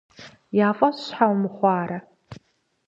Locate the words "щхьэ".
1.05-1.25